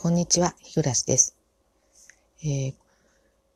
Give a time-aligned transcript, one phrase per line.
[0.00, 1.36] こんにちは、日暮です。
[2.44, 2.74] えー、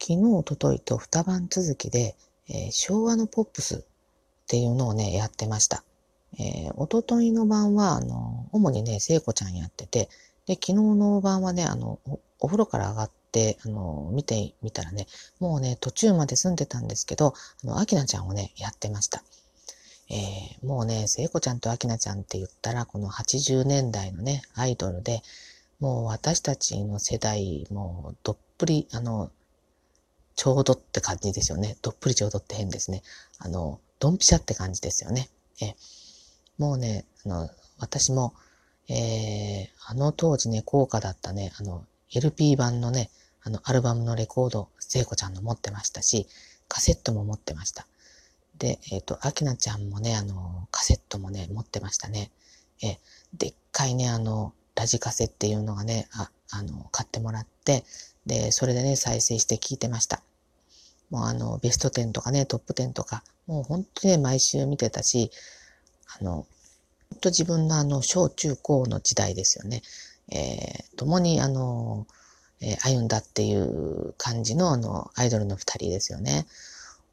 [0.00, 2.16] 昨日、おとといと二晩続きで、
[2.48, 3.80] えー、昭和のポップスっ
[4.46, 5.84] ていうのをね、やってました。
[6.38, 10.08] えー、おとといの晩は、あの、主にね、聖子ちゃんやってて、
[10.46, 11.98] で、昨日の晩はね、あの、
[12.38, 15.08] お風呂から上がって、あの、見てみたらね、
[15.40, 17.34] もうね、途中まで住んでたんですけど、
[17.64, 19.22] あの、アキナちゃんをね、やってました。
[20.08, 25.22] えー、もうね、聖子ちゃんとアキナちゃんって言ったら、この80年代のね、アイドルで、
[25.80, 29.30] もう私たちの世代、もうどっぷり、あの、
[30.36, 31.76] ちょうどって感じですよね。
[31.82, 33.02] どっぷりちょうどって変ですね。
[33.38, 35.28] あの、ドンピシャって感じですよね。
[35.60, 35.74] え
[36.58, 38.34] もうね、あの、私も、
[38.88, 43.10] えー、あの当時ね、高価だったね、あの、LP 版のね、
[43.42, 46.26] あの、アルバムのレコード、聖子ちゃんの持ってましたし、
[46.68, 47.86] カセットも持ってました。
[48.58, 52.30] で、えっ、ー、と、アキナちゃんもね、あの、カセットもね、持ってましたね。
[52.82, 52.98] え
[53.34, 57.84] でっかいね、あの、ラジカセっていうのがね、あ、あの、買ってもらって、
[58.24, 60.22] で、それでね、再生して聞いてました。
[61.10, 65.30] もうあの、ベスト10とかね、トップ10とか、もう本当にね、毎週見てたし、
[66.18, 66.46] あの、
[67.10, 69.82] 本当自分のあの、小中高の時代ですよね。
[70.32, 72.06] えー、共にあの、
[72.62, 76.46] えー、歩んだっていう感じのあの、アイドルの二人ですよね。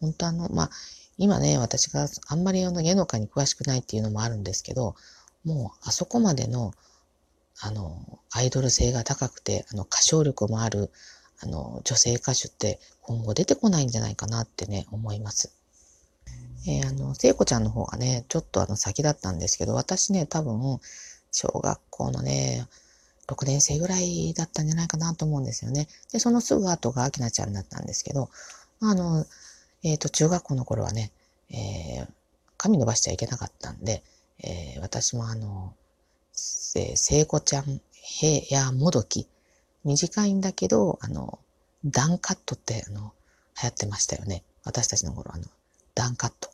[0.00, 0.70] 本当あの、まあ、
[1.16, 4.96] 今ね、私があんまりあの芸能界に詳しくないっていうのもあるんですけど、
[5.44, 6.72] もうあそこまでの
[7.64, 10.90] あの、アイドル性が高くて、あの、歌唱力もある、
[11.40, 15.52] あの、女性歌手って今後出てこないんじゃないかなってね、思います。
[16.66, 20.80] えー、あの、聖子ちゃんの方がね、ちょっとあの先だったんですけど、私ね、多分、
[21.30, 22.66] 小学校のね、
[23.28, 25.86] 6年生ぐらいだったんじゃないかなと思うんですよね。
[26.12, 28.28] で、そのすぐ後が明菜ちゃんだったんですけど、
[28.80, 29.24] あの、
[29.84, 31.12] えっ、ー、と、中学校の頃はね、
[31.50, 32.08] えー、
[32.56, 34.02] 髪伸ばしちゃいけなかったんで、
[34.40, 35.74] えー、私もあの、
[36.76, 39.28] えー、聖子ちゃんヘアもどき。
[39.84, 41.38] 短いんだけど、あの、
[41.84, 43.12] ダンカットって、あの、
[43.60, 44.44] 流行ってましたよね。
[44.64, 45.44] 私たちの頃、あの、
[45.94, 46.50] ダンカット。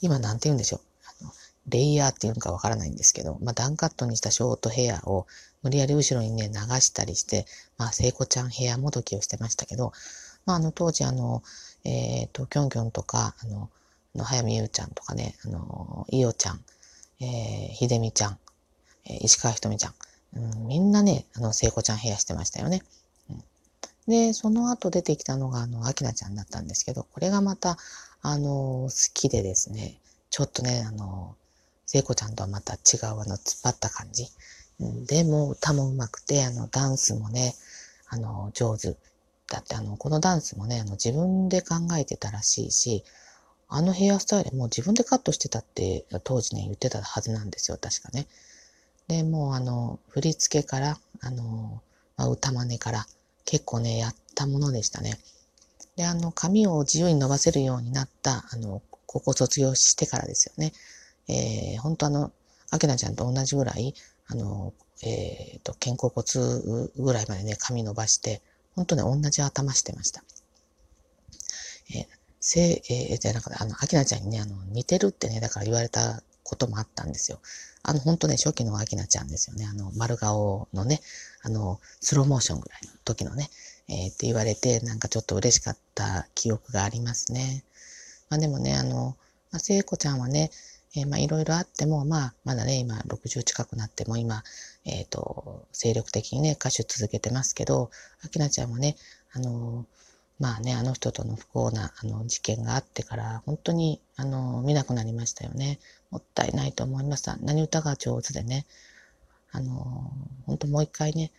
[0.00, 0.80] 今なんて言うんでしょう。
[1.20, 1.32] あの、
[1.68, 5.26] レイヤーっていうのかわからないんですけど、まあ、ダンカットにしたショートヘアを
[5.62, 7.46] 無理やり後ろにね、流したりして、
[7.78, 9.92] まあ、聖子ちゃんヘアもどきをしてましたけど、
[10.46, 11.42] まあ、あの、当時、あの、
[11.84, 13.70] えっ、ー、と、キョンキョンとか、あの、
[14.14, 16.64] の早見優ちゃんとかね、あの、いおちゃん、
[17.20, 18.38] えー、ひでみちゃん、
[19.06, 19.94] え石川ひとみちゃん、
[20.36, 22.82] うん、みんなね、あの、聖子ちゃんヘアしてましたよね。
[23.30, 23.44] うん、
[24.08, 27.78] で、その後出てきたのが、あの、あきなちゃんだったんですけど、これがまた、
[28.22, 29.98] あの、好きでですね、
[30.30, 31.36] ちょっとね、あの、
[31.86, 34.26] 聖子ちゃんとはまた違う、あの、突っ張った感じ。
[34.80, 37.54] うん、でも、歌も上手くて、あの、ダンスもね、
[38.08, 38.96] あの、上手。
[39.48, 43.04] だって、あの、このダンスもね、あの、自分で考えてたらしいし、
[43.68, 48.26] あのヘアスタイルも自分でカットしてたって当時ね言ってたはずなんですよ、確かね。
[49.08, 51.82] で、もうあの、振り付けから、あの、
[52.16, 53.06] まあ、歌真似から
[53.44, 55.18] 結構ね、やったものでしたね。
[55.96, 60.72] で、あの、髪を自由に伸ばせるようになった、あの、高校卒業してからですよね。
[61.28, 62.32] えー、本当あの、
[62.70, 63.94] アキナちゃんと同じぐらい、
[64.26, 64.72] あの、
[65.02, 68.42] えっ、ー、と、肩甲骨ぐらいまでね、髪伸ばして、
[68.74, 70.24] 本当ね、同じ頭してました。
[71.94, 72.06] えー、
[72.40, 77.40] せえー、じゃなくて、あの、アキナちゃんにね、あの、似てるってね、だから言われたこともあったんですよ。
[77.82, 79.66] あの、本当ね、初期のアキナちゃんですよね。
[79.66, 81.00] あの、丸顔のね、
[81.42, 83.50] あの、スローモーションぐらいの時のね、
[83.88, 87.64] えー、って言われて、なんかちょっと嬉しかった記憶がありますね。
[88.30, 89.16] まあでもね、あの、
[89.50, 90.50] まあ、聖子ちゃんはね、
[90.96, 94.42] えー、まあいろいろあっても、まあ、まだね、今60近くなっても今、
[94.84, 97.90] えっ、ー、と、精力的にね、歌手続けてますけど、
[98.24, 98.96] アキナちゃんもね、
[99.32, 99.86] あの
[100.40, 105.78] まあね、あの人との不幸なあの事件があってから、本当にあの見なくなりましたよね。
[106.10, 107.36] もったいないと思いました。
[107.36, 108.66] 何歌が上手でね。
[109.52, 110.10] あの、
[110.46, 111.30] 本当もう一回ね、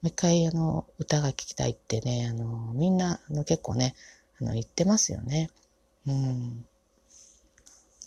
[0.00, 3.94] もう一回あの歌が聴きたいってね、あのみんなあの結構ね、
[4.40, 5.50] あの言ってますよね。
[6.06, 6.64] うん。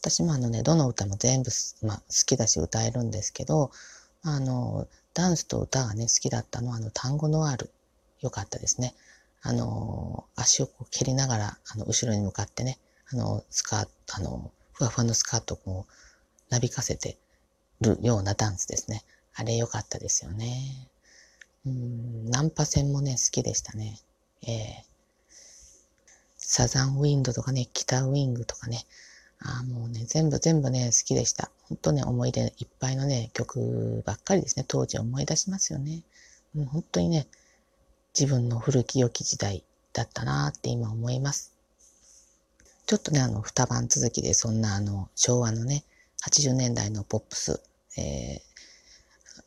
[0.00, 1.50] 私もあのね、どの歌も全部、
[1.82, 3.70] まあ、好きだし歌えるんですけど、
[4.22, 7.70] あの、ダンスと歌がね、好きだったのはあの単語のある。
[8.20, 8.94] よかったですね。
[9.48, 12.78] あの、足をこう蹴りながら、あの、後ろに向かってね、
[13.12, 15.92] あの、スカート、あの、ふわふわのスカートをこう、
[16.50, 17.16] なびかせて
[17.80, 19.04] るようなダンスですね。
[19.36, 20.88] あれ良かったですよね。
[21.64, 24.00] うん、ナンパ戦もね、好きでしたね。
[24.42, 25.30] ええー、
[26.38, 28.84] サザンウィンドとかね、北ウィングとかね、
[29.38, 31.52] あもうね、全部全部ね、好きでした。
[31.68, 34.64] 本当ね、思い出いっぱいのね、曲ばっかりですね。
[34.66, 36.02] 当時思い出しますよね。
[36.52, 37.28] もう本当にね、
[38.18, 41.52] 自分の古き良き時代だったなって今思います。
[42.86, 45.84] ちょっとね、あの、二晩続きでそんなあの、昭和のね、
[46.26, 47.60] 80年代のポップス、
[47.98, 48.40] え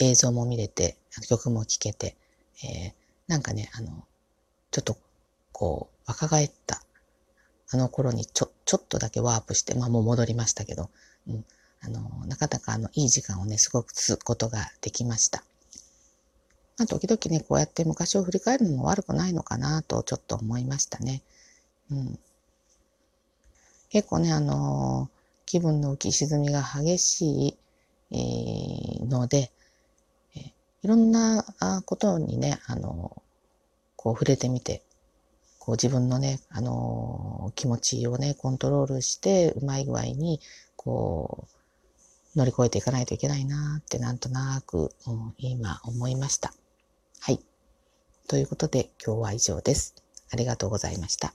[0.00, 0.96] ー、映像も見れて、
[1.28, 2.16] 曲も聴けて、
[2.64, 2.92] えー、
[3.28, 4.04] なんかね、あの、
[4.72, 4.96] ちょっと、
[5.52, 6.82] こう、若返った、
[7.70, 10.90] あの頃にちょ、ちょっとだけワープして、まあもう戻りましたけど、
[11.28, 11.44] うん、
[11.82, 15.44] あの、なかなかあの、いい時間をね、過ごくすことができました。
[16.78, 21.22] まあ、時々ね、こうやって昔を振り返るのも悪くないのかなとちょっと思いましたね。
[21.90, 22.18] うん。
[23.88, 25.08] 結構ね、あの
[25.46, 27.56] 気分の浮き沈みが激しい、
[28.10, 29.50] えー、ので、
[30.36, 30.52] え、
[30.82, 31.44] いろんな
[31.86, 33.22] ことにね、あの
[33.96, 34.82] こう触れてみて、
[35.58, 40.40] こう自分のね、あの気持ちをね、コントロールして、うまい具合に、
[40.76, 41.48] こ
[42.34, 46.52] う、乗り越えていかないといけないなってなんとなく、うん、今思いました。
[47.26, 47.40] はい。
[48.28, 49.96] ということで今日は以上です。
[50.30, 51.34] ありがとうございました。